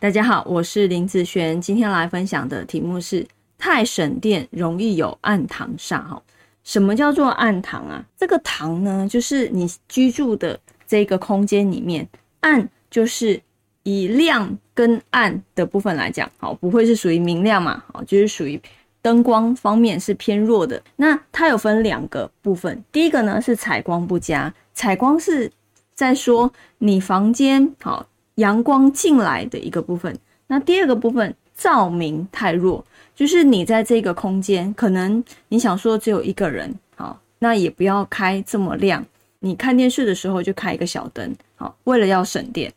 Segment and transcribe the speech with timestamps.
[0.00, 3.26] 大家好，我是林子璇，今天来分享的题目是
[3.58, 6.22] 太省电容易有暗堂煞哈。
[6.64, 8.02] 什么叫做暗堂啊？
[8.16, 12.08] 这个堂呢，就是你居住的这个空间里面，
[12.40, 13.38] 暗就是
[13.82, 17.84] 以亮跟暗的部分来讲，好，不会是属于明亮嘛？
[17.92, 18.58] 好，就是属于
[19.02, 20.82] 灯光方面是偏弱的。
[20.96, 25.52] 那它有分两个部分，第一个呢是采光不佳，采光是
[25.94, 28.06] 在说你房间好。
[28.36, 30.16] 阳光进来的一个部分，
[30.46, 32.84] 那第二个部分照明太弱，
[33.14, 39.04] 就是你在这个空间，可能你想说只有一个人，好，那也不要开这么亮。
[39.40, 42.72] 你看电视的时候就开一个小灯，好，为了要省电。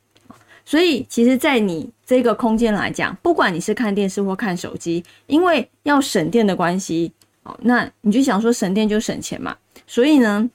[0.65, 7.11] 所以其实，在你这个空间来讲，不管你是看电视或看手机，因为要省电的关系，
[7.43, 9.55] 好，那你就想说省电就省钱嘛。
[9.85, 10.49] 所以呢，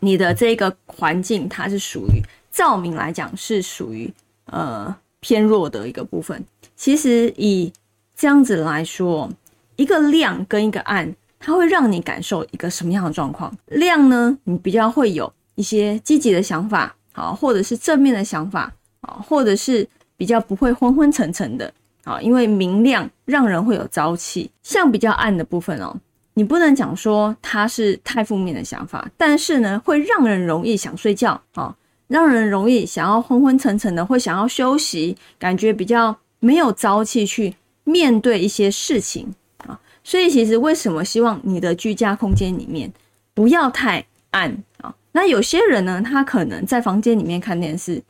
[0.00, 4.12] 你的这个环境它是属于照明来讲是属于。
[4.46, 6.44] 呃，偏弱的一个部分。
[6.74, 7.72] 其实以
[8.14, 9.30] 这样子来说，
[9.76, 13.56] 一个亮跟一个暗，它会让你感受一个什么样的状况？
[13.66, 21.72] 亮呢，你比较会有一些积极的想法，好，或者是正面的想法，啊，或者是比较不会昏昏沉沉的，
[22.04, 24.50] 啊，因为明亮让人会有朝气。
[24.62, 25.96] 像比较暗的部分哦，
[26.34, 31.74] 你不能讲说它是太负面的想法，但是呢，会让人容易想睡觉，啊。
[32.08, 39.34] 让人容易想要昏昏沉沉的，会想要休息，感觉比较没有朝气去面对一些事情
[39.66, 39.80] 啊。
[40.04, 42.92] 所以其实为什么希望你的居家空间里面
[43.34, 44.94] 不要太暗啊？
[45.10, 48.00] 那有些人呢，他可能在房间里面看电视，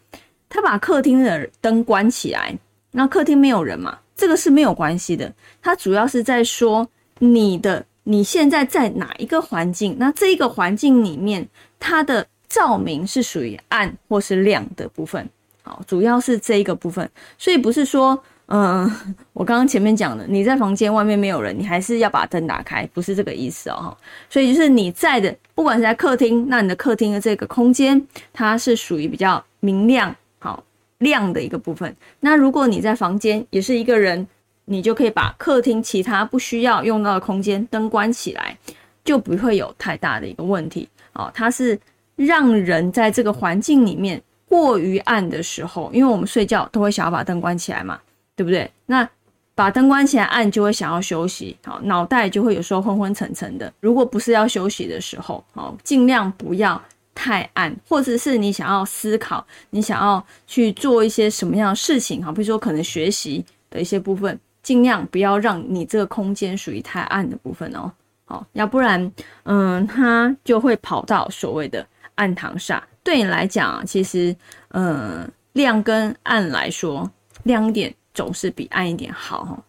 [0.48, 2.58] 他把客厅的灯关起来，
[2.90, 5.32] 那客厅没有人嘛，这个是没有关系的。
[5.62, 6.86] 他主要是在说
[7.20, 11.48] 你的你现在在哪一个环境，那这一个环境里面
[11.80, 12.26] 它的。
[12.56, 15.28] 照明是属于暗或是亮的部分，
[15.62, 18.90] 好，主要是这一个部分，所以不是说，嗯，
[19.34, 23.94] 我刚刚前面讲的，你在房间外面没有人，你还是要把灯打开，不是这个意思哦，
[24.30, 30.64] 所以就是你在的，不管是在客厅，那你的客厅的这个空间，它是属于比较明亮、好
[31.00, 31.94] 亮的一个部分。
[32.20, 34.26] 那如果你在房间也是一个人，
[34.64, 38.56] 你就可以把客厅其他不需要用到的空间灯关起来，
[39.04, 41.78] 就不会有太大的一个问题，哦，它是。
[42.16, 48.00] 让人在这个环境里面过于暗的时候，因为我们睡觉都会想要把灯关起来嘛，
[48.34, 48.70] 对不对？
[48.86, 49.08] 那
[49.54, 53.72] 把灯关起来暗就会想要休息，好，脑袋就会有时候昏昏沉沉的。
[53.80, 56.80] 如果不是要休息的时候，好，尽量不要
[57.14, 67.90] 太暗，或者是你想要思考，你想要去做一些什么样的事情，好，比如说可能学习的一些部分，尽量不要让你这个空间属于太暗的部分哦，
[68.26, 69.10] 好，要不然，
[69.44, 71.84] 嗯，它就会跑到所谓的。
[72.16, 74.34] 暗堂煞对你来讲，其实，
[74.68, 77.10] 呃，亮跟暗来说，
[77.44, 79.62] 亮一点总是比暗一点好哈。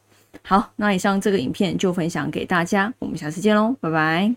[0.44, 4.36] 好，那以上这个影片就分享给大家，我们下次见喽，拜拜。